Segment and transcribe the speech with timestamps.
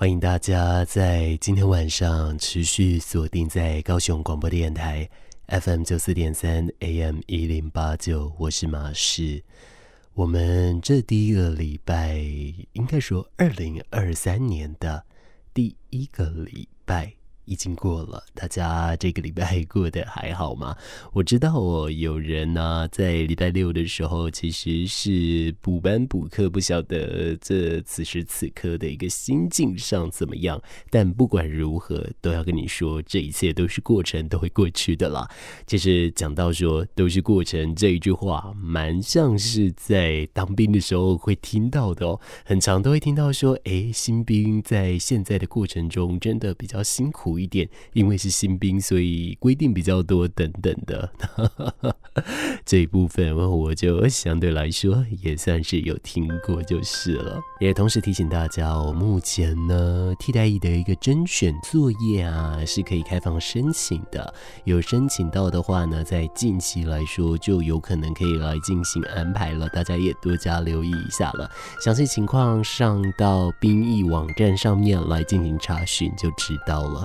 [0.00, 5.10] 欢迎大家在今天晚上持续锁定在高雄广播电台
[5.48, 9.42] FM 九四点三 AM 一零八九，我是马氏。
[10.14, 12.14] 我们这第一个礼拜，
[12.74, 15.04] 应该说二零二三年的
[15.52, 17.17] 第一个礼拜。
[17.48, 20.76] 已经过了，大家这个礼拜过得还好吗？
[21.14, 30.60] 我知道哦，有人呢、在礼拜六的时候其实是补班补课，不晓得这此时此刻的一个心境上怎么样。
[30.90, 35.26] 但不管如何，都要跟你说，这一切都是过程，都会过去的啦。
[35.66, 51.10] 其实讲到说都是过程这一句话，蛮像是在当兵的时候会听到的哦，很常都会听到说，哎，新兵在现在的过程中真的比较辛苦一点，因为是新兵，所以规定比较多，等等的
[52.64, 57.40] 这一部分，我就相对来说也算是有听过就是了。
[57.60, 71.48] 也同时提醒大家，我目前呢替代役的一个甄选作业啊是可以开放申请的，有申请到的话呢，在近期来说就有可能可以来进行安排了，大家也多加留意一下了。
[71.80, 77.02] 详细情况上到兵役网站上面来进行查询就知道了。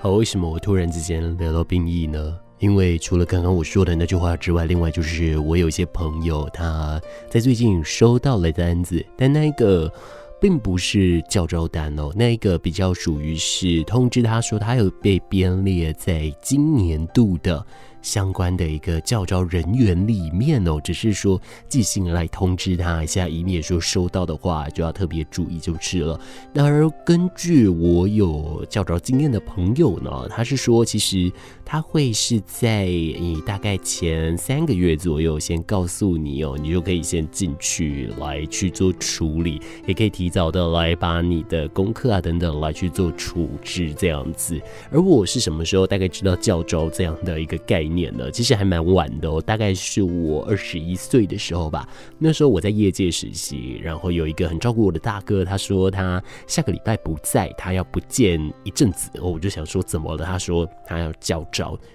[0.00, 2.38] 好，为什么我突然之间聊到兵役呢？
[2.60, 9.92] 因为除了刚刚我说的那句话之外，另外就是我有一些朋友他在最近收到了单子，但那个
[10.40, 17.66] 并不是教招单哦，那个比较属于是通知他说他有被编列在今年度的。
[18.02, 26.18] 相关的一个教招人员里面哦，只是说寄信来通知他一下，以免说收到的话就要特别注意就是了。
[26.52, 31.30] 然而根据我有教招经验的朋友呢，他是说其实
[31.70, 44.58] 他会是在你大概前三个月左右先告诉你哦，你就可以先进去来去做处理，也可以提早的来把你的功课啊等等来去做处置这样子。
[44.90, 48.10] 而我是什么时候大概知道教招这样的一个概念？
[48.16, 51.86] 呢，其实还蛮晚的哦，大概是我二十一岁的时候吧。
[52.18, 59.10] 那时候我在业界实习，然后有一个很照顾我的大哥，他说他下个礼拜不在，他要不见一阵子。
[59.20, 60.24] 我就想说怎么了？
[60.24, 61.46] 他说他要教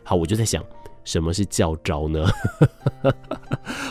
[0.04, 0.64] 好，我就在想
[1.04, 2.26] 什么是教招呢？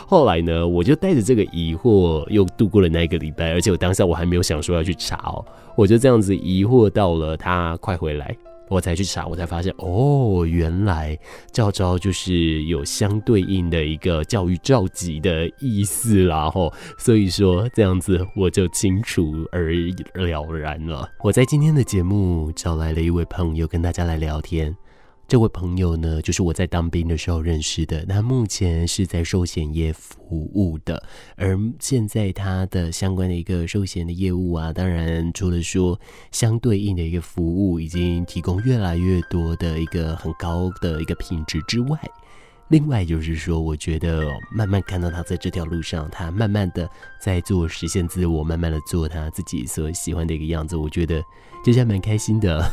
[0.06, 5.44] 后来呢，我就带着这个疑惑又度过了那一个礼拜，而且我当下我还没有想说要去查哦，
[5.76, 8.36] 我就这样子疑惑到了他快回来。
[8.68, 11.18] 我才去查，我才发现哦，原来
[11.50, 19.74] 教招就是有相对应的一个教育召集的意思啦，吼，所以说这样子我就清楚而
[20.14, 21.06] 了然了。
[21.22, 24.74] 我在今天的节目找来了一位朋友跟大家来聊天。
[25.28, 28.04] 这位朋友呢，就是我在当兵的时候认识的。
[28.04, 31.02] 他目前是在寿险业服务的，
[31.36, 35.98] 而现在他的相关的一个寿险的业务啊，当然除了说
[36.32, 41.98] 相对应的一个服务已经提供越来越多的一个很高的一个品质之外。
[42.72, 46.88] 另外就是说，我觉得慢慢看到他在这条路上，他慢慢的
[47.20, 51.22] 在做实现自我，慢慢的做他自己所喜欢的一个样子，我觉得
[51.62, 52.66] 就是还蛮开心的。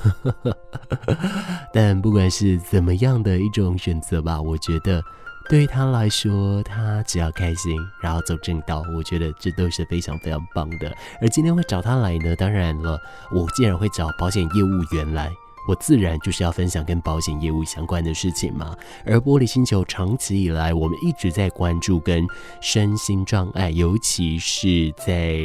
[1.74, 5.04] 但不管是怎么样的一种选择吧，我觉得
[5.50, 10.90] 对于他来说，他只要开心，然后走正道，我觉得这都是非常非常棒的。
[11.22, 12.98] 而今天会找他来呢，当然了，
[13.34, 15.30] 我既然会找保险业务员来。
[15.70, 18.76] 我自然就是要分享跟保险业务相关的事情嘛。
[19.06, 22.26] 而玻璃星球长期以来，我们一直在关注跟
[22.60, 25.38] 身心障碍，尤其是在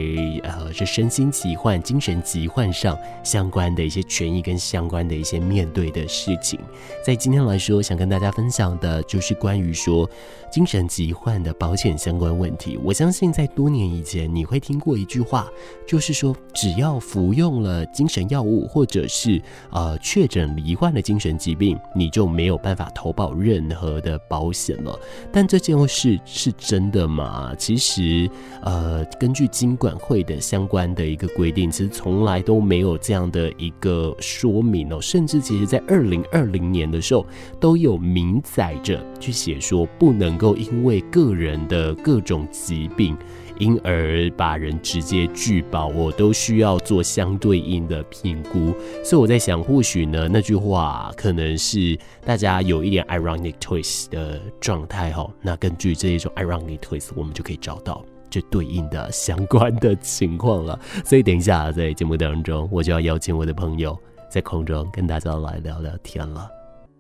[0.43, 6.59] 呃这身心疾患、精神疾患上相关的一些权益跟相关的一些面对的事情。
[7.05, 10.09] 在今天来说，想跟大家分享的就是关于说
[10.51, 12.79] 精神疾患的保险相关问题。
[12.83, 15.51] 我相信在多年以前，你会听过一句话，
[15.87, 19.39] 就是说只要服用了精神药物，或者是
[19.71, 19.99] 呃。
[20.15, 24.97] 确诊罹患的精神疾病，你就没有办法投保任何的保险了。
[25.33, 27.53] 但这件事是真的吗？
[27.59, 28.31] 其实，
[28.63, 35.01] 呃，根据金管会的相关的一个规定，其实从来都没有这样的一个说明哦。
[35.03, 37.27] 甚至，其实在二零二零年的时候，
[37.59, 43.17] 都有明载着去写说，不能够因为个人的各种疾病。
[43.59, 48.75] 因而把人直接拒保，我都需要做相对应的评估。
[49.05, 55.29] 所以我在想，或许呢，那句话可能是大家有一点 ironic twist 的状态哈。
[55.41, 60.79] 那根据这一种 ironic twist，我们就可以找到这对应的相关的情况了。
[61.05, 63.99] 所以等一下在节目当中，我就要邀请我的朋友
[64.31, 66.49] 在空中跟大家来聊聊天了。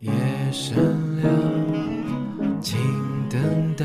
[0.00, 0.12] 夜
[0.52, 0.76] 深
[1.22, 1.30] 了，
[2.60, 2.78] 请
[3.28, 3.84] 等待。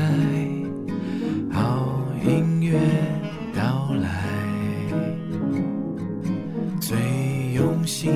[1.52, 2.09] 好。
[2.22, 2.78] 音乐
[3.54, 4.28] 到来，
[6.78, 6.98] 最
[7.54, 8.12] 用心，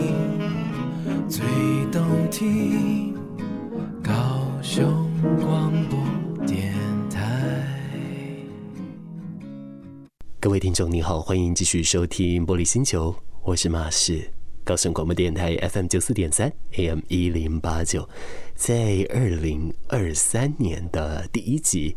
[1.26, 1.42] 最
[1.90, 3.14] 动听，
[4.02, 4.12] 高
[4.62, 4.84] 雄
[5.40, 5.98] 广播
[6.46, 6.74] 电
[7.08, 7.66] 台。
[10.38, 13.10] 各位听众，你好，欢迎继续收听《玻璃星球》，
[13.42, 14.30] 我是马士，
[14.64, 18.06] 高雄广播电台 FM 九四点三，AM 一零八九，
[18.54, 21.96] 在二零二三年的第一集。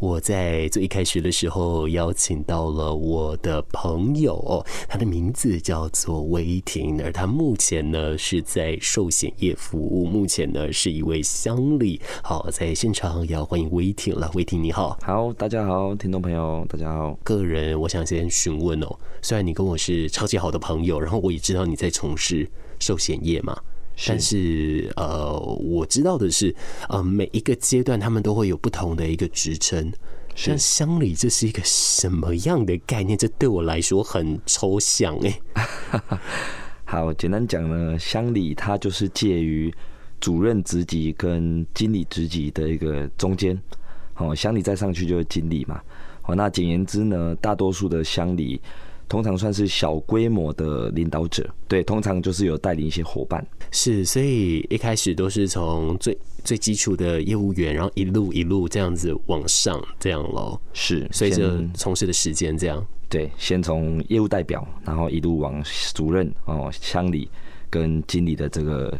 [0.00, 12.00] 我在最一开始的时候邀请到了我的朋友，他的名字叫做威霆，而他目前呢是在寿险业服务，目前呢是一位乡里。
[12.22, 14.96] 好，在现场也要欢迎威霆了，威霆你好。
[15.02, 17.18] 好，大家好，听众朋友大家好。
[17.24, 22.48] 个人我想先询问哦，虽然你跟我是超级好的朋友，然后我也知道你在从事
[22.78, 23.60] 寿险业嘛。
[24.06, 26.54] 但是，呃，我知道的是，
[26.88, 29.92] 呃，每一个阶段他们都会有不同的一个职称。
[30.36, 33.18] 像乡里，这是一个什么样的概念？
[33.18, 35.40] 这对我来说很抽象哎。
[36.84, 39.74] 好，简单讲呢，乡里它就是介于
[40.20, 43.60] 主任职级跟经理职级的一个中间。
[44.14, 45.80] 哦，乡里再上去就是经理嘛。
[46.22, 48.60] 好，那简言之呢，大多数的襄理。
[49.08, 65.62] 通常算是小规模的领导者，对，通常就是有带领一些伙伴，是，所以一开始都是从最最基础的业务员，然后一路一路这样子往上，这样喽，是，随着从事的时间这样，对，先从业务代表，然后一路往
[65.94, 67.30] 主任哦、乡里
[67.70, 68.94] 跟经理的这个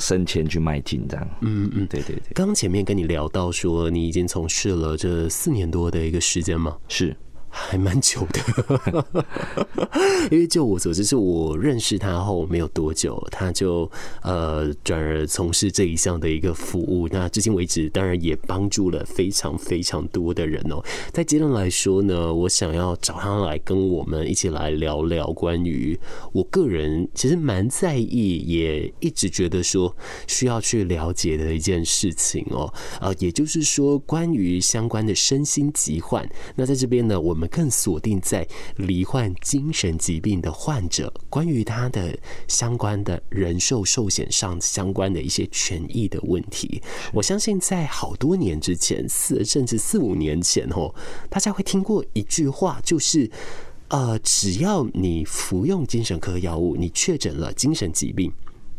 [0.00, 2.22] 升迁去迈进，这样，嗯嗯，对对对。
[2.34, 6.76] 刚前面跟你聊到说，你已经从事了这四年多的一个时间吗？
[6.88, 7.16] 是。
[7.54, 9.24] 还蛮久的，
[10.32, 13.88] 因为就我所知，是我认识他后没有多久，他就
[14.22, 17.06] 呃转而从事这一项的一个服务。
[17.10, 20.82] 那至今为止，当然也帮助了非常非常多的人哦。
[21.12, 25.98] 在阶段来说呢，我想要找他来跟我们一起来聊聊关于
[26.32, 29.94] 我个人其实蛮在意，也一直觉得说
[30.26, 32.72] 需要去了解的一件事情哦。
[33.00, 36.26] 呃，也就是说，关于相关的身心疾患。
[36.56, 37.52] 那在这边呢，我们。
[37.52, 42.18] 更锁定在罹患精神疾病的患者，关于他的
[42.48, 46.80] 相关的人寿寿险上相关的一些权益的问题。
[47.12, 50.94] 我相信在好多年之前，四甚至四五年前哦，
[51.28, 53.30] 大家会听过一句话，就是
[53.88, 58.32] 呃，只要你服用精神科药物，你确诊了精神疾病。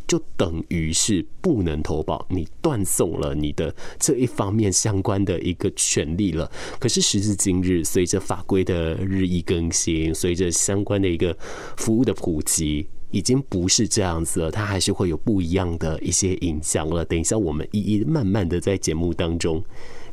[0.07, 6.51] 就等于是不能投保，你断送了你的这一方面相关的一个权利了。
[6.79, 11.35] 可是时至今日，随着法规的日益更新，随着相关的一个
[11.77, 14.51] 服务的普及，已经不是这样子了。
[14.51, 17.03] 它还是会有不一样的一些影响了。
[17.05, 19.63] 等一下，我们一一慢慢的在节目当中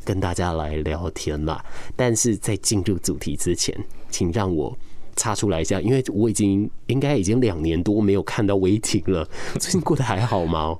[0.03, 1.63] 跟大家来聊天啦。
[1.95, 3.75] 但是在进入主题之前，
[4.09, 4.77] 请让我。
[5.21, 9.23] 插出来一下，因为我已经应该已经两年多没有看到威霆了。
[9.59, 10.75] 最近过得还好吗？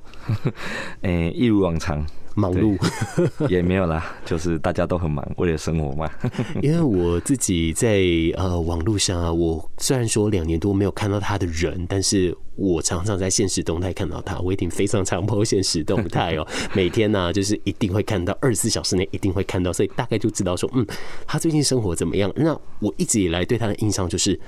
[1.04, 2.04] 诶，一如往常。
[2.36, 2.78] 忙碌
[3.50, 6.10] 也没有啦，就是大家都很忙，为了生活嘛。
[6.62, 8.02] 因为我自己在
[8.36, 14.40] 呃网络上啊，我虽然说两年多没有看到他的人，但是我常常在现实动态看到他。
[14.40, 20.86] 我一定非常常播现实动态哦， 每天呢、啊、就是一定会看到，二十四小时内一定会看到，所以大概就知道说，嗯，
[21.28, 22.32] 他最近生活怎么样。
[22.36, 24.40] 那我一直以来对他的印象就是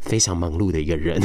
[0.00, 1.20] 非常忙碌的一个人。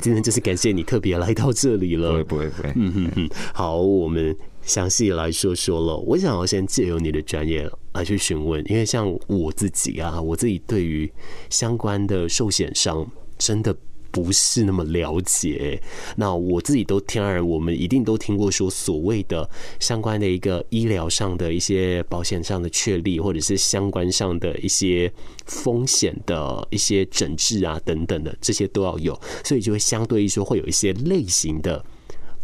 [0.00, 4.36] 今天就是感谢你特别来到这里了，不会不会不会，嗯嗯嗯，好，我们。
[4.62, 11.10] 详细来说说了，我想要先借由你的专业来去询问，因为像我自己啊，我自己对于
[11.48, 13.06] 相关的寿险上
[13.38, 13.74] 真的
[14.12, 15.80] 不是那么了解。
[16.16, 19.48] 那我自己都听，然我们一定都听过说所谓的
[19.80, 25.12] 相关的一个医疗上的一些保险上的确立，或者是相关上的一些
[25.46, 31.84] 风险的一些诊治啊等等的，这些都要有，所以就会相对于说会有一些类型的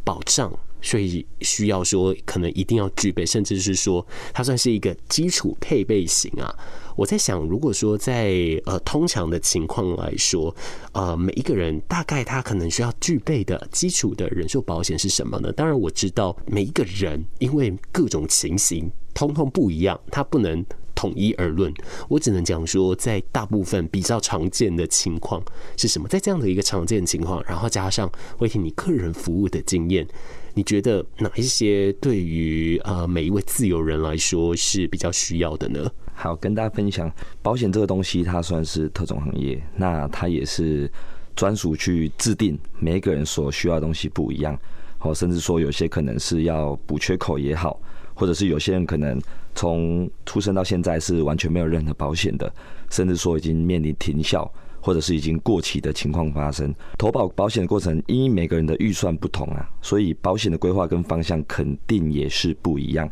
[0.03, 0.53] 保障。
[0.81, 6.55] 所以需要说，可能一定要具备，甚至是说，它算是一个基础配备型啊。
[6.97, 10.55] 我在想，如果说在呃通常的情况来说，
[10.93, 15.53] 呃，每一个人大概他可能需要具备的基础的人寿保险是什么呢？
[15.53, 20.65] 当然，我知道每一个人因为各种情形通通不一样，他不能
[20.95, 21.71] 统一而论。
[22.09, 25.43] 我只能讲说，在大部分比较常见的情况
[25.77, 26.09] 是什么？
[26.09, 30.07] 在这样的一个常见情况，然后加上威霆你个人服务的经验。
[30.57, 35.87] 你觉得哪一些对于呃每一位自由人来说是比较需要的呢？
[36.15, 40.91] 好，跟大家分享，保险这个东西它算是特种行业，那它也是
[41.35, 44.59] 专属去制定每一个人所需要的东西不一样，
[44.97, 47.79] 或甚至说有些可能是要补缺口也好，
[48.15, 49.21] 或者是有些人可能
[49.55, 52.51] 从出生到现在是完全没有任何保险的，
[52.89, 54.51] 甚至说已经面临停效。
[54.87, 56.73] 或者是已经过期的情况发生。
[56.97, 63.11] 投保保险的过程，因每个人的预算不同啊，所以保险的规划跟方向肯定也是不一样。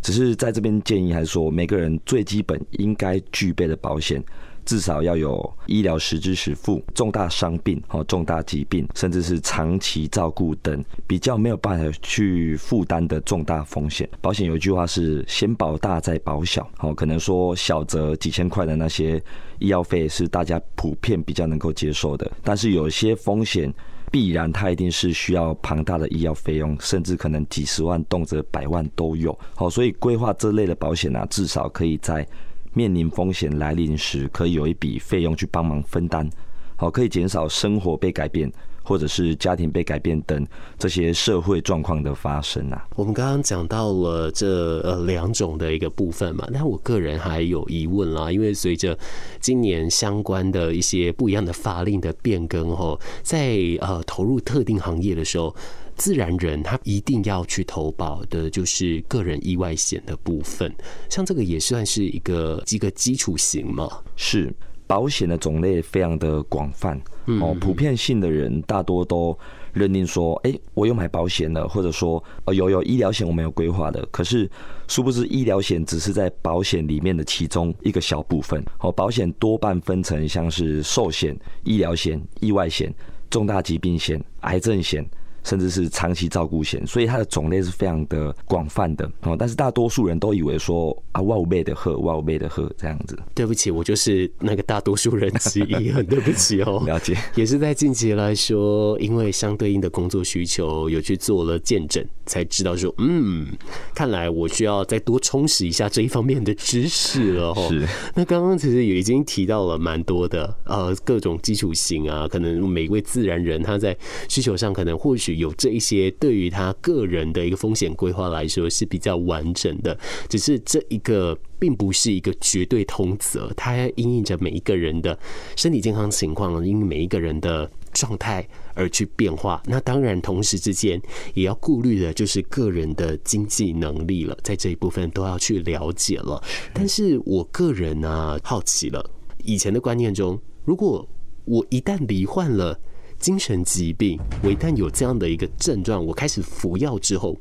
[0.00, 4.24] 只是在这边建议还是说，每个人最基本应该具备的保险。
[4.70, 14.08] 至少要有医疗实支实付、重大伤病、哦重大疾病，甚至是长期照顾等比较没有办法去负担的重大风险。
[14.20, 19.20] 保险有一句话是“先保大再保小”，哦，可能说小则几千块的那些
[19.58, 23.74] 医药费是大家普遍比较能够接受的，但是有些风险
[24.08, 29.36] 必然它一定是需要庞大的医药费用，甚至可能几十万动辄百万都有。
[29.56, 32.24] 好，所以规划这类的保险啊，至少可以在。
[32.72, 36.28] 面临风险来临时，可以有一笔费用去帮忙分担，
[36.76, 38.50] 好，可以减少生活被改变，
[38.82, 40.46] 或者是家庭被改变等
[40.78, 42.86] 这些社会状况的发生啊。
[42.94, 48.96] 我们刚刚讲到了这呃两种的一个部分嘛，那我个人还有疑问啦，因为随着
[49.40, 55.54] 今年相关的一些不一样的法令的变更后，在呃投入特定行业的时候。
[56.00, 60.74] 自然人他一定要去投保的，就是个人意外险的部分。
[61.10, 63.86] 像这个也算是一个一个基础型嘛。
[64.16, 64.50] 是
[64.86, 69.38] 保险的种类非常的广泛哦，普遍性的人大多都
[69.74, 74.02] 认定说，哎，我有买保险了，或者说哦有有医疗险我没有规划的。
[74.10, 74.50] 可是
[74.88, 78.90] 殊不知医疗险只是在保险里面的其中一个小部分哦。
[78.90, 82.90] 保险多半分成像是寿险、医疗险、意外险、
[83.28, 85.06] 重大疾病险、癌症险。
[85.44, 89.36] 甚至是长期照顾险，所以它的种类是非常的广泛的哦。
[89.38, 93.18] 但是大多数人都以为说啊，我有买就好，我有买就好这样子。
[93.34, 96.82] 对不起，我就是那个大多数人之一，很对不起哦。
[96.86, 103.46] 了解，也是在近期来说，因为相对应的工作需求，有去做了见证，才知道说，嗯，
[103.94, 107.66] 看来我需要再多充实一下这一方面的知识了哦。
[107.68, 107.86] 是。
[108.14, 113.96] 那刚刚其实也已经提到了蛮多的，呃，各种基础型啊，可能每一位自然人他在
[114.28, 115.29] 需求上可能或许。
[115.36, 125.18] 有这一些对于他个人的一个风险规划来说是比较完整的，只是这一个并不是一个绝对通则，它因应着每一个人的
[125.56, 129.62] 身体健康情况，因每一个人的状态而去变化。
[129.66, 131.00] 那当然，同时之间
[131.34, 136.42] 也要顾虑的就是个人的经济能力了，在这一部分都要去了解了。
[136.72, 139.10] 但是我个人呢，好奇了，
[139.44, 141.06] 以前的观念中，如果
[141.44, 142.78] 我一旦罹患了。
[143.20, 147.36] 精神疾病，我一旦有这样的一个症状，我开始服药之后，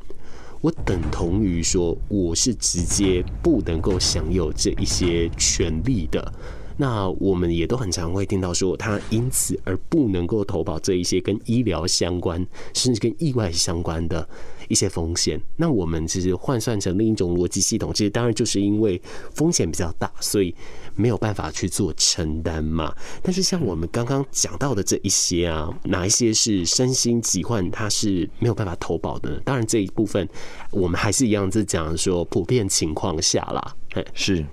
[0.59, 6.33] 我等同于说我是直接不能够享有这一些权利的。
[6.81, 14.27] 那我们也都很常会听到说，他因此而不能够投保这一些跟医疗相关，甚至跟意外相关的。
[14.69, 19.01] 一些风险，那我们其实换算成另一种逻辑系统，其实当然就是因为
[19.33, 20.53] 风险比较大，所以
[20.95, 22.95] 没有办法去做承担嘛。
[23.23, 29.41] 但是像我们刚刚讲到的这一些啊，哪一些是身心疾患，它是没有办法投保的？
[29.43, 30.29] 当然这一部分
[30.69, 33.75] 我们还是一样，是讲说普遍情况下啦。
[34.13, 34.45] 是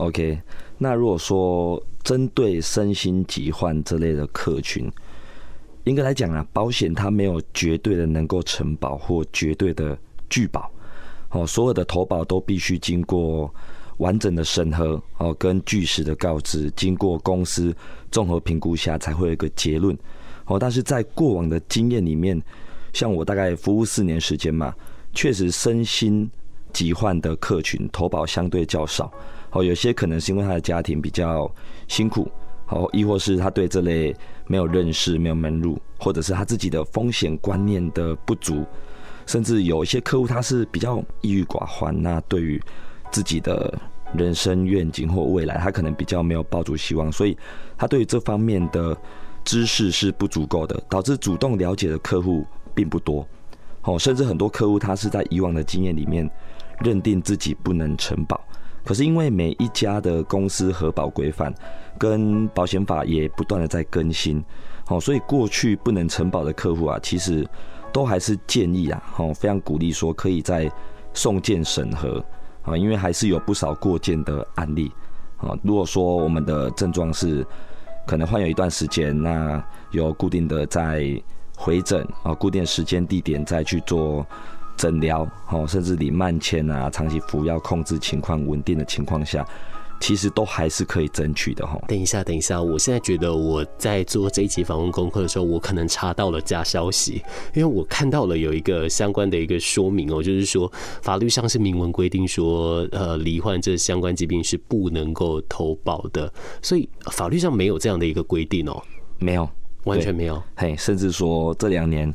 [0.00, 0.40] ，OK。
[0.78, 4.90] 那如果说针对身心疾患这类的客群。
[5.84, 10.70] 应该来讲啊，保险它没有绝对的能够承保或绝对的拒保，
[11.30, 13.52] 哦，所有的投保都必须经过
[13.96, 17.74] 完整的审核，哦，跟据实的告知，经过公司
[18.10, 19.96] 综合评估下才会有一个结论，
[20.44, 22.40] 哦，但是在过往的经验里面，
[22.92, 24.74] 像我大概服务四年时间嘛，
[25.14, 26.30] 确实身心
[26.74, 29.10] 疾患的客群投保相对较少，
[29.52, 31.50] 哦，有些可能是因为他的家庭比较
[31.88, 32.30] 辛苦。
[32.68, 34.14] 哦，亦或是他对这类
[34.46, 38.64] 没有认识、没有门路，或者是他自己的风险观念的不足，
[39.26, 42.62] 甚至有一些客户他是比较抑郁寡欢，那对于
[43.10, 43.76] 自己的
[44.14, 47.36] 人生愿景或未来，他可能比较没有抱住希望，所以
[47.76, 48.96] 他对于这方面的
[49.44, 53.26] 知识是不足够的，导致主动了解的客户并不多。
[53.82, 56.30] 哦，甚至很多客户他是在以往的经验里面
[56.84, 58.40] 认定自己不能承保。
[58.90, 61.54] 可是因为每一家的公司核保规范
[61.96, 64.44] 跟保险法也不断的在更新，
[64.84, 67.48] 好，所以过去不能承保的客户啊，其实
[67.92, 70.68] 都还是建议啊，哦，非常鼓励说可以再
[71.14, 72.20] 送件审核
[72.62, 74.90] 啊，因为还是有不少过件的案例
[75.36, 75.56] 啊。
[75.62, 77.46] 如果说我们的症状是
[78.08, 81.00] 可能患有一段时间，那有固定的在
[81.56, 84.26] 回诊啊，固定时间地点再去做。
[84.80, 89.46] 诊疗哦，甚至你慢迁啊，长期服药控制情况稳定的情况下，
[90.00, 91.78] 其实都还是可以争取的哈。
[91.86, 97.22] 等一下，等一下，我现在觉得我在做这一期访问功课的时候，我可能查到了假消息，
[97.54, 100.72] 因为我看到了有一个相关的一个说明哦，就是说
[101.02, 106.32] 法律上是明文规定说，呃，罹患这相关疾病是不能够投保的，
[106.62, 108.82] 所以法律上没有这样的一个规定哦，
[109.18, 109.46] 没有，
[109.84, 110.42] 完全没有。
[110.56, 112.10] 嘿，甚至说这两年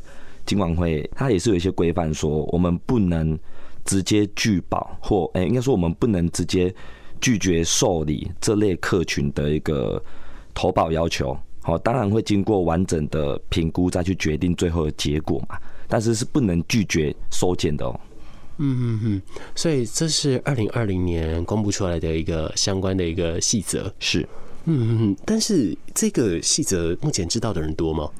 [0.46, 3.38] 金管会它也是有一些规范，说我们不能
[3.84, 6.74] 直接拒保，或哎，应该说我们不能直接。
[7.18, 10.00] 拒绝受理这类客群的一个
[10.52, 15.56] 投保要求，好，当然会经过完整的评估再去决定最后的结果嘛。
[15.88, 17.98] 但是是不能拒绝收件的哦。
[18.58, 19.22] 嗯嗯嗯，
[19.54, 23.90] 所以这是二零二零年公布出来的一个相关的一个细则。
[23.98, 24.20] 是，
[24.66, 25.16] 嗯嗯嗯。
[25.24, 28.10] 但是这个细则目前知道的人多吗？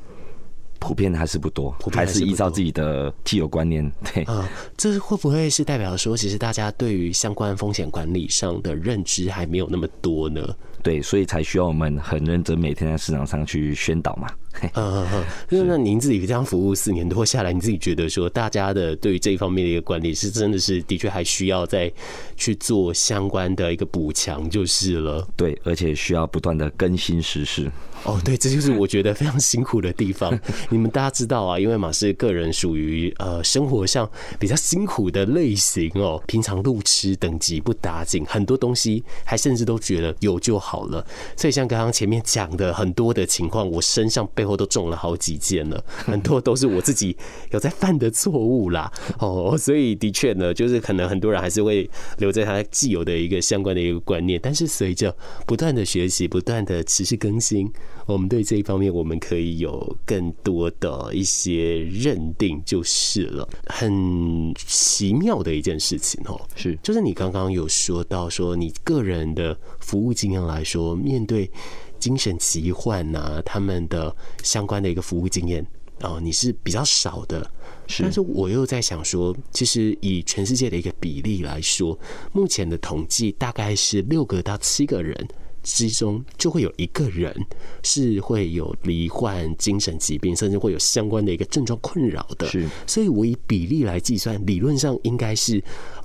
[0.79, 3.91] 普遍还是不多，还是依照自己的既有观念。
[4.13, 10.55] 对啊，这会不会是代表说，其实大家对于相关风险管理上的认知还没有那么多呢？
[10.87, 14.29] 对，所以才需要我们很认真，每天在市场上去宣导嘛。
[14.63, 15.25] 嗯嗯嗯。
[15.49, 21.93] 那那您自己这样服务四年多下来，你自己觉得说，大家的对于这一方面的一个管理，是真的是的确还需要再
[22.37, 25.27] 去做相关的一个补强，就是了。
[25.37, 27.69] 对，而且需要不断的更新时事。
[28.05, 30.39] 哦，对，这就是我觉得非常辛苦的地方。
[30.71, 41.05] 你们大家知道啊，因为马是个人属于呃生活上比较辛苦的类型哦，平常路痴等级不打紧，很多东西还甚至都觉得有就好了。
[41.37, 47.17] 所以像刚刚前面讲的很多的情况，我身上背后都中了好几件了， 很多都是我自己
[47.51, 48.93] 有在犯的错误啦。
[49.19, 55.15] 哦，所以的确呢，就是可能很多人还是会留在他既有的一个相关的一个观念，但是随着
[55.47, 57.73] 不断的学习，不断的持续更新。
[58.07, 63.49] 我们对这一方面，我们可以有更多的一些认定，就是了。
[63.67, 71.51] 很奇妙的一件事情哦，是，就是你刚刚有说到说，你个人的服务经验来说，面对
[71.99, 75.67] 精神疾患呐，他们的相关的一个服务经验
[76.03, 77.51] 哦，你是比较少的。
[77.89, 81.99] 是，但是我又在想说，其实以全世界的一个比例来说，
[82.33, 85.27] 目前的统计大概是六个到七个人。
[85.67, 87.35] 之中就会有一个人
[87.83, 92.47] 是会有罹患精神疾病，甚至会有相关的一个症状困扰的。
[92.47, 95.61] 是，所以我以比例来计算，理论上应该是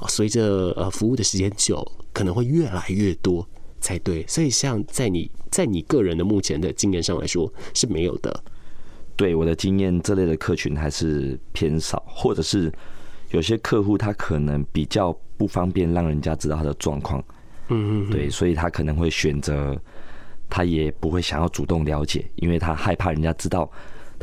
[0.07, 3.47] 随着呃服务的时间久，可能会越来越多
[3.79, 4.25] 才对。
[4.27, 8.43] 所以，像在你在你个人的目前的经验上来说是没有的。
[9.15, 12.73] 对我的经验，这类的客群还是偏少，或者是
[13.29, 17.23] 有些客户他可能比较不方便让人家知道他的状况。
[17.71, 19.75] 嗯，对，所以他可能会选择，
[20.49, 23.69] 他也不会想要主动了解，因为他害怕人家知道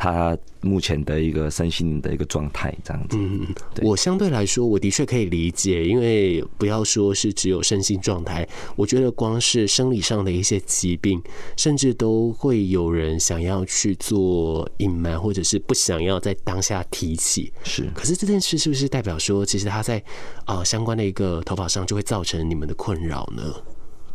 [0.00, 3.16] 他目前的一个身心的一个状态，这样子。
[3.18, 11.20] 嗯嗯，我相对来说，我的确可以理解，因为不要说是只有身心状态，我觉得光是生理上的一些疾病，
[11.56, 17.52] 甚至都会有人想要去做隐瞒，或者是不想要在当下提起。
[17.64, 20.00] 是，可是这件事是不是代表说，其实他在
[20.44, 23.42] 啊相关的一个头发上就会造成你们的困扰呢？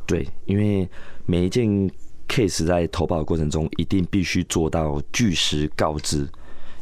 [0.05, 0.89] 对，因为
[1.25, 1.91] 每一件。
[2.27, 6.27] Case 在投保的过程中，一定必须做到据实告知，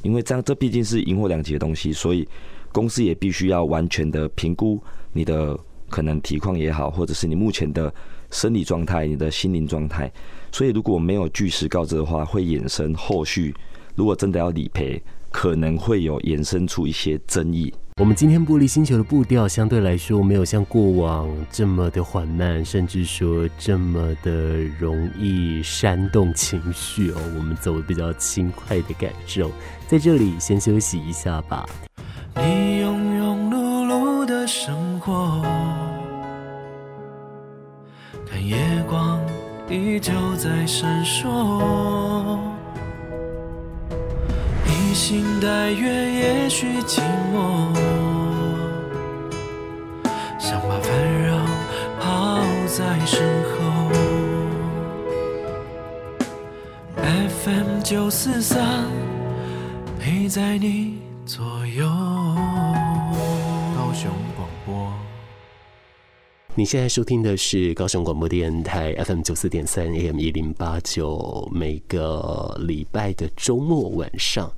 [0.01, 2.27] 因为这样这毕竟是银货两訖的东西，所以
[2.71, 4.81] 公司也必须要完全的评估
[5.13, 5.57] 你的
[5.89, 7.93] 可能体况也好，或者是你目前的
[8.29, 10.11] 生理状态、你的心灵状态。
[10.51, 13.53] 所以如果没有据实告知的话，会衍生后续，
[13.95, 17.73] 如果真的要理赔，可能会有衍生出一些争议。
[17.97, 27.17] 我们今天玻璃星球的步调相对来说没有像过往这么的缓慢，甚至说这么的容易煽动情绪哦。
[27.37, 29.51] 我们走的比较轻快的感受，
[29.87, 31.65] 在这里先休息一下吧。
[32.35, 35.43] 你庸庸碌碌的生活，
[38.25, 38.57] 看夜
[38.89, 39.19] 光
[39.69, 42.39] 依旧在闪烁，
[44.91, 46.99] 披星戴月，也许寂
[47.33, 47.73] 寞。
[50.37, 51.37] 想把烦扰
[51.97, 53.89] 抛在身后
[56.97, 58.85] ，FM 九四三
[59.97, 61.85] 陪在你左右。
[63.73, 64.91] 高雄广播，
[66.53, 74.51] 你现在收听的是高雄广播电台 FM 九四点三 AM 一零八九，每个礼拜的周末晚上。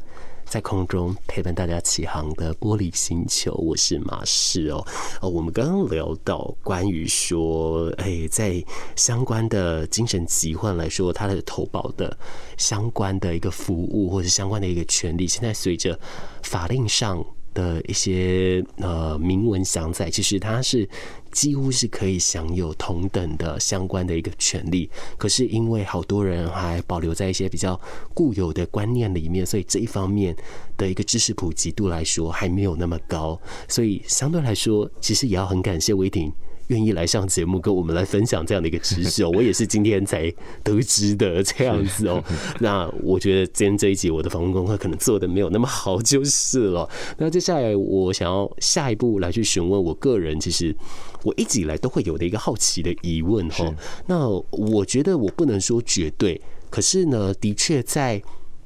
[0.53, 4.85] 在空中陪伴大家起航的玻璃星球，我是马氏哦。
[5.19, 8.63] 哦，我们刚刚聊到关于说，哎，在
[8.95, 12.15] 相关的精神疾患来说，它的投保的
[12.55, 15.99] 相关的一个服务或者相关的一个权利，现在随着
[16.43, 20.87] 法令上的一些呃明文详载，其实它是
[21.31, 24.89] 几乎是可以享有同等的相关的一个权利。
[25.17, 27.79] 可是因为好多人还保留在一些比较
[28.13, 30.35] 固有的观念里面，所以这一方面
[30.77, 33.39] 的一个知识普及度来说还没有那么高。
[33.67, 36.31] 所以相对来说，其实也要很感谢威霆。
[36.73, 40.33] 愿意来上节目跟我们来分享这样的一个知识哦， 我也是今天才
[40.63, 42.21] 得知的这样子哦。
[42.59, 46.89] 那我觉得今天这一集我的访问功课可能做的没有那么好就是了。
[47.17, 50.75] 那接下来我想要下一步来去询问我个人，其实
[51.23, 53.71] 我一直以来都会有的一个好奇的疑问哈。
[54.07, 58.19] 那我觉得我不能说绝对，可是呢，的确在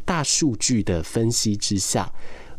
[0.06, 2.10] 大数据的分析之下。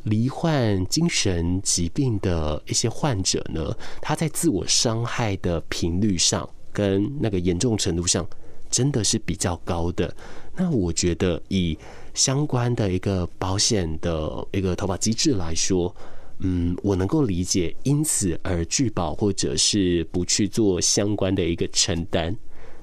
[0.08, 8.26] 罹患精神疾病的一些患者呢，他在自我伤害的频率上跟那个严重程度上，
[8.70, 10.14] 真的是比较高的。
[10.56, 11.78] 那我觉得以
[12.14, 15.94] 相关的一个保险的一个投保机制来说，
[16.40, 22.36] 嗯，我能够理解，因此而拒保或者是不去做相关的一个承担。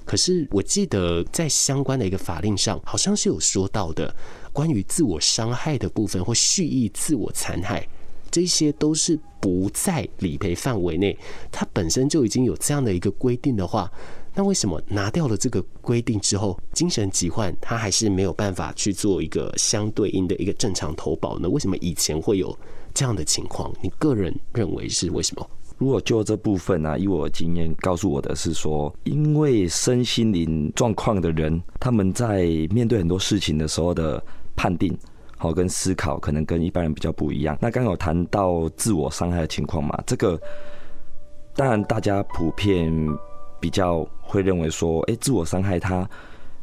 [0.06, 4.16] 可是我记得在相关的一个法令上，好像是有说到的。
[4.54, 7.86] 关于自我伤害的部分或蓄意自我残害，
[8.32, 11.18] 这些都是不在理赔范围内。
[11.52, 13.92] 它本身就已经有这样的一个规定的话，
[14.34, 21.50] 那为什么拿掉了这个规定之后，精神疾患它还是没有办法去做一个相对应的一个正常投保呢？
[21.50, 22.58] 为什么以前会有
[22.94, 23.74] 这样的情况？
[23.82, 25.50] 你个人认为是为什么？
[25.78, 34.24] 如果就这部分呢、啊，以我的经验告诉我的是说，因为身心灵状况的人，他们在面对很多事情的时候的。
[34.58, 34.98] 判定
[35.38, 37.58] 好跟思考可能跟一般人比较不一样。
[37.60, 40.02] 那刚刚有谈到自我伤害的情况嘛？
[40.08, 40.40] 这个
[41.54, 42.90] 当然大家普遍
[43.60, 46.10] 比较会认为说，哎，自我伤害他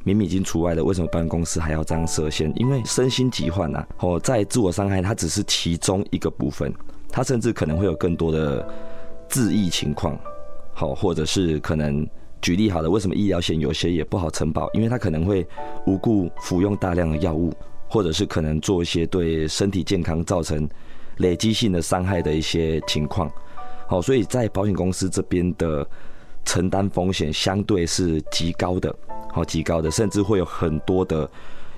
[0.05, 2.51] 明明已经除外了，为什么办公室还要这样设限？
[2.59, 6.73] 因为身心疾患啊，哦，在自我伤害它只是其中一个部分，
[7.11, 8.67] 它甚至可能会有更多的
[9.33, 10.17] 自愈情况，
[10.73, 12.09] 好，或者是可能
[12.41, 14.71] 举例好了，为什么医疗险有些也不好承保？
[14.75, 15.45] 因为它可能会
[15.87, 17.53] 无故服用大量的药物。
[17.89, 20.67] 或者是可能做一些对身体健康造成
[21.19, 23.31] 累积性的伤害的一些情况，
[23.87, 25.87] 好，所以在保险公司这边的
[26.43, 28.97] 承担风险相对是极高的，
[29.31, 31.31] 好，极高的，甚至会有很多的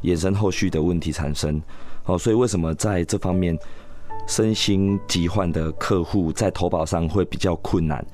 [0.02, 1.60] 衍生后续的问题产生，
[2.04, 3.58] 好，所以为什么在这方面
[4.26, 8.04] 身心疾患的客户在投保上会比较困难？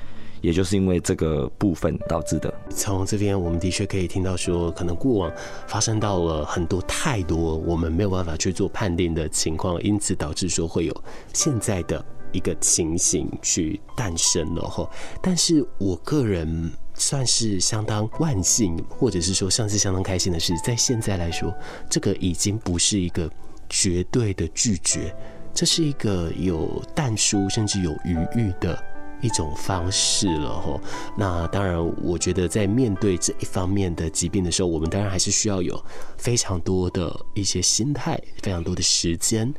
[0.41, 2.53] 也就是因为这个部分导致的。
[2.71, 5.33] 从这边，我们的确可以听到说，可能过往
[5.67, 14.89] 发生到了很多太多我们没有办法去做判定的情况，因此导致说会有现在的一个情形去诞生了哈。
[15.21, 21.53] 但是我个人算是相当万幸，或者是说算是相当开心的是，在现在来说，
[21.91, 23.31] 这个已经不是一个
[23.69, 25.15] 绝对的拒绝，
[25.55, 28.83] 这是一个有但书甚至有余裕的。
[29.23, 30.81] 一种方式了吼，
[31.15, 35.79] 那当然，我觉得在面对这一方面的疾病的时候，我们当然还是需要有
[36.17, 39.53] 非常多的一些心态，非常多的时间。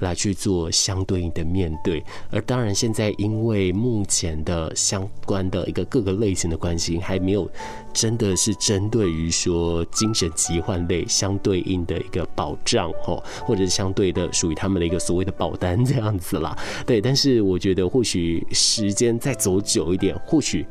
[0.00, 7.48] 来去做相对应的面对，而当然现在因为目前的相关的一个各个类型的关系，还没有
[7.92, 16.56] 真的是针对于说精神疾患类相对应的一个保障哦，或者是相对的属于他们的一个所谓的保单这样子啦。
[16.84, 20.66] 对，但是我觉得或许时间再走久一点，或许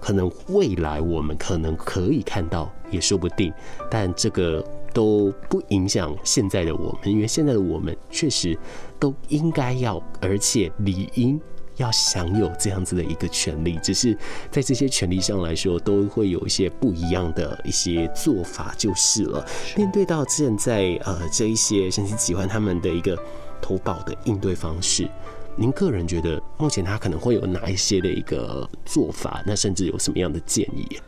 [0.00, 3.52] 可能未来我们可能可以看到也说不定，
[3.90, 4.64] 但这个。
[4.98, 8.58] 都不影响现在的我们，因为现在的我们确实
[8.98, 11.40] 都应该要，而且理应
[11.76, 13.78] 要享有这样子的一个权利。
[13.80, 14.12] 只是
[14.50, 19.46] 在这些权利上来说，都会有一些不一样的一些做法就是了。
[19.76, 23.16] 面对到现在呃这一些身心喜欢他们的一个
[23.62, 25.08] 投保的应对方式，
[25.54, 29.44] 您个人觉得目前他可能会有哪一些的一个做法？
[29.46, 30.98] 那甚至有什么样的建议？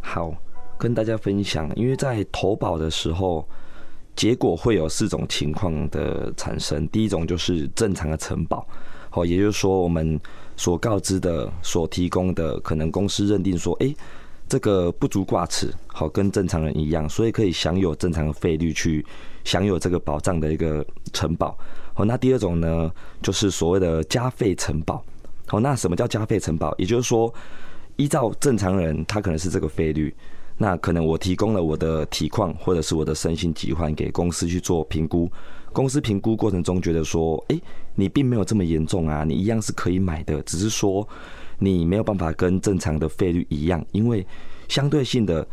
[0.00, 0.32] 好。
[0.80, 3.46] 跟大家分享，因为在投保的时候，
[4.16, 6.88] 结果会有四种情况的产生。
[6.88, 8.66] 第一种就是正常的承保，
[9.10, 10.18] 好，也就是说我们
[10.56, 13.94] 所告知的、所提供的，可能公司认定说，诶，
[14.48, 19.04] 这个不足挂齿，好，跟正常人一样，所以可以享有正常的费率去
[19.44, 21.54] 享有这个保障的一个承保。
[21.92, 22.90] 好，那第二种呢，
[23.20, 25.04] 就是所谓的加费承保。
[25.46, 26.74] 好，那什么叫加费承保？
[26.78, 27.30] 也就是说，
[27.96, 30.14] 依照正常人，他可能是这个费率。
[30.62, 35.26] 那可能我提供了我的体况或者是我的身心疾患给公司去做评估，
[35.72, 37.58] 公司评估过程中觉得说，诶，
[37.94, 41.08] 你并没有这么严重啊，你一样是可以买的，只是说
[41.58, 44.26] 你没有办法跟正常的费率一样，因为
[44.68, 45.48] 相对性的，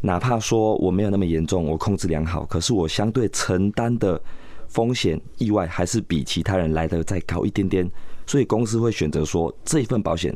[0.00, 4.20] 哪怕说我没有那么严重，我控制良好，可是我相对承担的
[4.68, 7.90] 风险意外还是比其他人来得再高一点点，
[8.28, 10.32] 所以公司会选择说，这一份保险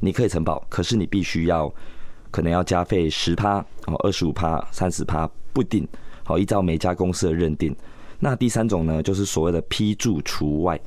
[0.00, 1.72] 你可以承保，可是你必须要
[2.34, 5.86] 可能要加费十趴哦，二十五趴、三十趴不定，
[6.24, 7.72] 好，依照每家公司的认定。
[8.18, 10.80] 那第三种呢，就是所谓的批注除外。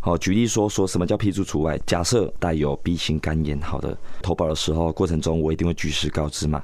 [0.00, 1.78] 好，举例说，说什么叫批注除外？
[1.86, 6.60] 假设带有 B 型肝炎，好的，投保的时候过程中，我一定会据实告知嘛。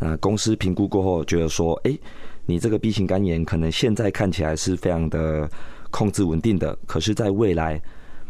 [0.00, 1.96] 那公司评估过后，觉得说，哎、
[2.46, 5.48] 你这个 B 型肝炎可能现在看起来是非常的
[5.92, 7.80] 控制稳定的，可是在未来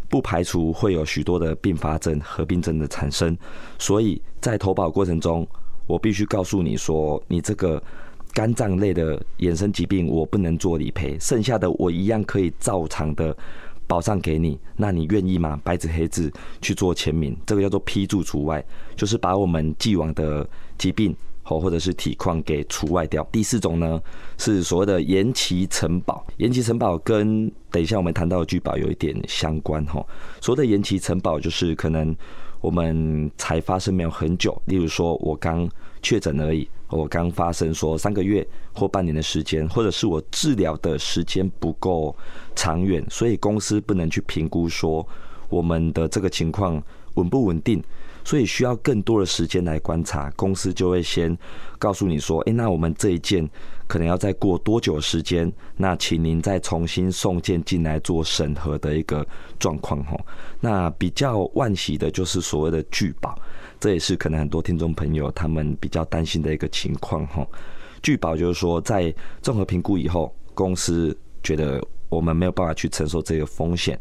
[0.08, 3.36] 不排除会有许多的并发症、合并症的产生，
[3.78, 5.46] 所以在投保过程中，
[5.86, 7.82] 我必须告诉你说，你这个。
[8.34, 13.36] 肝脏类的衍生疾病，我不能做理赔，剩下的我一样可以照常的
[13.86, 14.56] 保障给你。
[14.76, 15.58] 那你愿意吗？
[15.64, 21.16] 白纸黑字去做签名，这个叫做批注除外，就是把我们既往的疾病
[21.48, 23.26] 或或者是体况给除外掉。
[23.32, 24.00] 第四种呢，
[24.36, 30.04] 是所谓的延期承保，延期承保跟等一下我们谈到的拒保有一点相关哈。
[30.40, 32.14] 所谓的延期承保，就是可能
[32.60, 35.68] 我们才发生没有很久，例如说我刚
[36.02, 36.68] 确诊而已。
[36.90, 42.16] 我刚发生说三个月或半年的时间，或者是我治疗的时间不够
[42.56, 45.06] 长远，所以公司不能去评估说
[45.50, 46.82] 我们的这个情况
[47.16, 47.84] 稳不稳定，
[48.28, 50.30] 所以需要更多的时间来观察。
[50.36, 51.34] 公司就会先
[51.78, 53.48] 告诉你说：“诶，那我们这一件
[53.86, 55.50] 可能要再过多久时间？
[55.78, 59.26] 那请您再重新送件进来做审核的一个
[59.58, 60.14] 状况。”哈，
[60.60, 63.34] 那比较万喜的就是所谓的拒保。
[63.80, 67.46] 这也是可能很多听众朋友他们比较担心的一个情况哈。
[68.02, 69.10] 拒保就是说，在
[69.40, 73.98] 综合评估以后，公司觉得我们没有办法去承受这个风险，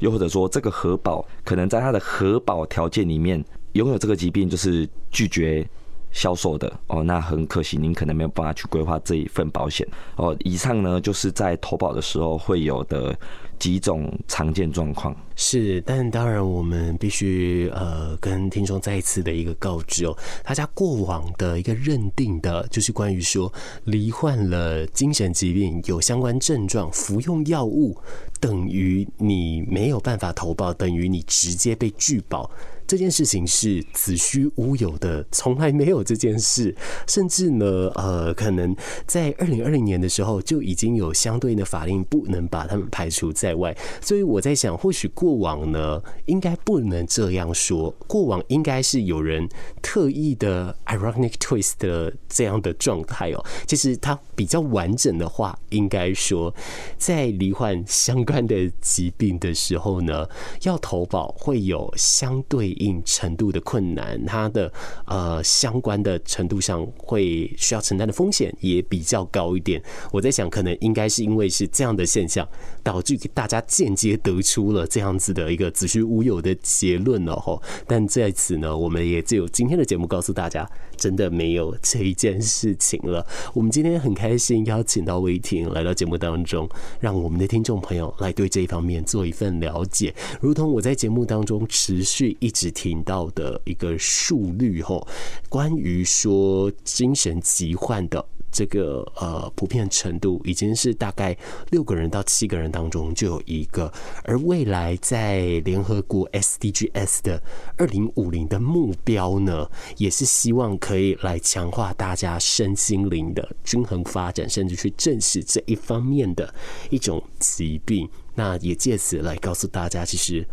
[0.00, 5.68] 又或者说这个核保可能在它的核保条件里面拥有这个疾病，就是拒绝
[6.10, 7.02] 销售的哦。
[7.02, 10.36] 那很可惜，您可能没有办法去规划这一份保险哦。
[10.40, 13.18] 以上呢，就是在投保的时候会有的。
[13.60, 23.52] 几种常见状况是，但当然我们必须呃跟听众再一次的一个告知哦，大家过往的一个认定的就是关于说
[23.84, 27.94] 罹患了精神疾病有相关症状，服用药物
[28.40, 32.50] 等于你没有办法投保，等于你直接被拒保。
[32.90, 36.74] 这件事情是子虚乌有的，从来没有这件事。
[37.06, 38.74] 甚至呢，呃，可能
[39.06, 43.72] 在二零二零年的时候就已经有相对应的法令，不能把他们排除在外。
[44.00, 47.94] 所以我在想，或许过往呢，应该不能这样说。
[48.08, 49.48] 过往应该是有人
[49.80, 53.46] 特意的 ironic twist 的这样的状态哦。
[53.68, 56.52] 其实它比较完整的话，应该说，
[56.98, 60.28] 在罹患相关的疾病的时候呢，
[60.62, 62.76] 要投保会有相对。
[62.80, 64.72] 应程度的困难，它的
[65.04, 69.80] 呃相关的程度上会需要承担的风险也比较高一点。
[70.10, 72.48] 我在想，可能应该是因为是这样的现象，
[72.82, 77.62] 导致大家间接得出了这样子的一个子虚乌有的结论了吼。
[77.86, 80.66] 但在此呢，我们也只有今天的节目告诉大家，
[80.96, 83.26] 真的没有这一件事情了。
[83.52, 86.66] 我们今天很开心邀请到威霆来到节目当中，
[86.98, 90.14] 让我们的听众朋友来对这一方面做一份了解。
[90.40, 92.69] 如同我在节目当中持续一直。
[92.70, 95.06] 听到的一个数率吼，
[95.48, 101.36] 关于说精神疾患的这个呃普遍程度，已经是大概
[101.70, 103.92] 六个人到七个人当中就有一个。
[104.24, 107.40] 而未来在联合国 SDGs 的
[107.76, 116.52] 二零五零的目标呢，也是希望可以来强化大家身心灵的均衡发展，甚至去正视这一方面的
[116.90, 118.08] 一种疾病。
[118.34, 120.44] 那也借此来告诉大家，其实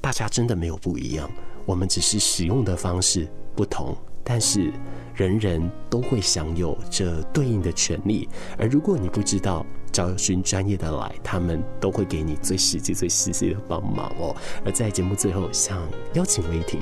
[0.00, 1.30] 大家真的没有不一样。
[1.64, 4.72] 我们只是使用的方式不同，但是
[5.14, 8.28] 人人都会享有这对应的权利。
[8.58, 14.34] 而如果你不知道，找寻专业的来，他们都会给你最实际、最实际的帮忙哦。
[14.64, 15.78] 而在节目最后，想
[16.14, 16.80] 邀请威霆，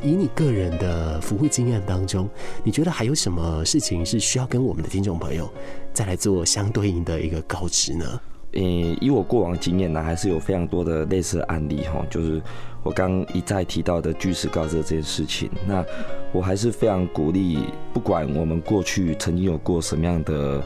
[0.00, 2.28] 以你个人的服务经验当中，
[2.62, 5.52] 你觉得还有什么事情是需要跟我们的听众朋友
[5.92, 8.20] 再来做相对应的一个告知呢？
[8.52, 12.40] 嗯，以我过往经验呢，还是有非常多的类似的案例哈，就是
[12.82, 15.50] 我刚一再提到的巨石告知这件事情。
[15.66, 15.84] 那
[16.32, 17.58] 我还是非常鼓励，
[17.92, 20.62] 不管我们过去曾经有过什么样的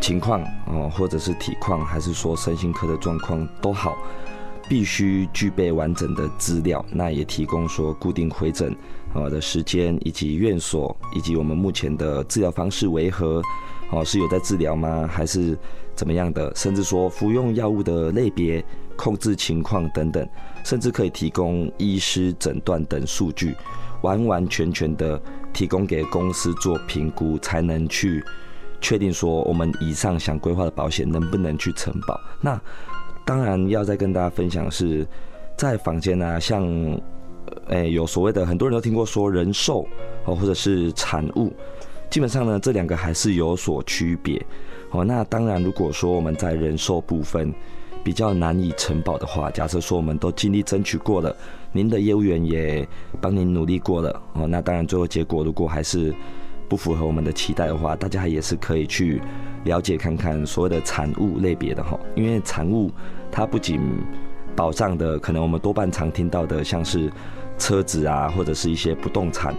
[0.00, 3.96] 情况哦，或者是体况，还是说身心科的状况都好，
[4.68, 6.84] 必须具备完整的资料。
[6.90, 8.76] 那也提供说固定回诊
[9.14, 13.40] 啊的时间，以及院所，以及我们目前的治疗方式为何。
[13.90, 15.08] 哦，是有在治疗吗？
[15.10, 15.56] 还是
[15.94, 16.52] 怎么样的？
[16.56, 18.64] 甚至说服用药物的类别、
[18.96, 20.28] 控制情况等等，
[20.64, 23.54] 甚至可以提供医师诊断等数据，
[24.02, 25.20] 完完全全的
[25.52, 28.24] 提供给公司做评估，才能去
[28.80, 32.20] 确定说我们以上想规划的保险能不能去承保。
[32.40, 32.60] 那
[33.24, 35.06] 当然要再跟大家分享的是，
[35.56, 36.62] 在坊间呢，像
[37.68, 39.86] 诶、有所谓的很多人都听过说人寿
[40.24, 41.52] 哦，或者是产物，
[42.10, 44.44] 基本上呢这两个还是有所区别
[44.90, 45.04] 哦。
[45.04, 47.52] 那当然，如果说我们在人寿部分
[48.04, 51.34] 比较难以承保的话，假设说我们都尽力争取过了，
[51.72, 52.86] 您的业务员也
[53.20, 56.14] 帮您努力过了哦，那当然最后结果如果还是
[56.68, 59.22] 不符合我们的期待的话，大家也是可以去
[59.64, 62.90] 了解看看所谓的产物类别的哈，因为产物
[63.32, 63.80] 它不仅
[64.54, 67.10] 保障的可能我们多半常听到的像是
[67.58, 69.54] 车子啊，或者是一些不动产，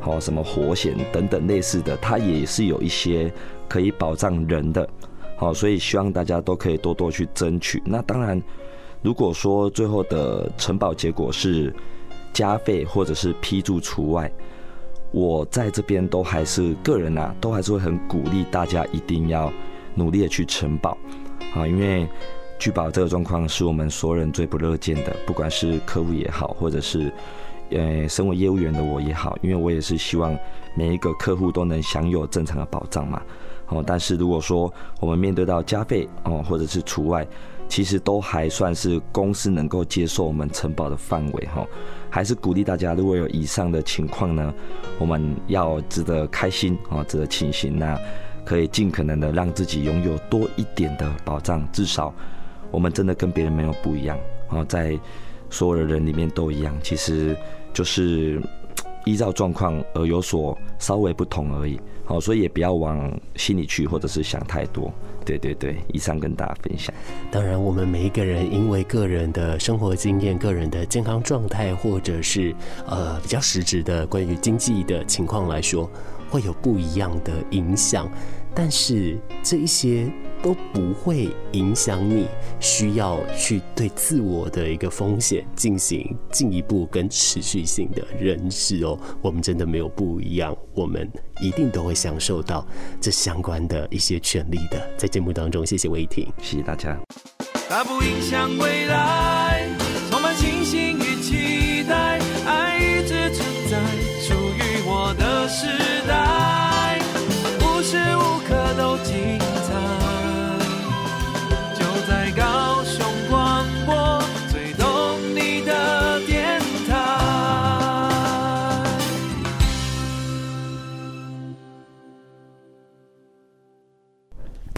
[0.00, 3.32] 好什么火险等等类似的，它也是有一些
[3.68, 4.88] 可以保障人的，
[5.38, 7.82] 好，所以希望大家都可以多多去争取。
[7.86, 8.42] 那当然，
[9.00, 11.74] 如果说最后的承保结果是
[12.32, 14.30] 加费或者是批注除外。
[15.10, 19.50] 我在这边都还是个人啊，都还是会很鼓励大家一定要
[19.94, 20.90] 努力的去承保
[21.54, 22.06] 啊，因为
[22.58, 27.10] 拒保这个状况是我们所有人最不乐见的，不管是客户也好，或者是
[27.70, 30.36] 呃身为业务员的我也好，因为我也是希望
[30.76, 33.22] 每一个客户都能享有正常的保障嘛。
[33.68, 37.26] 哦，但是如果说我们面对到加费哦，或者是除外。
[37.70, 41.66] 其实都还算是公司能够接受我们承保的范围哈，
[42.08, 44.54] 还是鼓励大家，如果有以上的情况呢，
[44.98, 48.00] 我们要值得开心啊，值得庆幸，那
[48.42, 52.10] 可以尽可能的让自己拥有多一点的保障，至少
[52.70, 54.98] 我们真的跟别人没有不一样啊，在
[55.50, 57.36] 所有的人里面都一样，其实
[57.74, 58.40] 就是
[59.04, 61.78] 依照状况而有所稍微不同而已，
[62.08, 64.90] 好，所以也不要往心里去，或者是想太多。
[65.26, 66.90] 对对对，以上跟大家分享。
[67.30, 75.86] 当然，我们每一个人因为个人的生活经验、个人的健康状态，或者是呃比较实质的关于经济的情况来说，
[76.30, 78.10] 会有不一样的影响。
[78.60, 80.10] 但是这一些
[80.42, 82.26] 都不会影响你
[82.58, 88.98] 需要去对自我的一个风险进行进一步跟持续性的认识哦。
[89.22, 91.08] 我们真的没有不一样，我们
[91.40, 92.66] 一定都会享受到
[93.00, 94.90] 这相关的一些权利的。
[94.96, 96.98] 在节目当中，谢谢魏婷，谢谢大家。
[97.68, 99.57] 它不影响未来，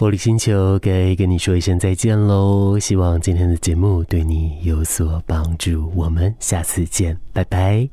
[0.01, 7.87] 玻璃星球该跟你说一声再见喽，希望今天的节目对你有所帮助，我们下次见，拜拜。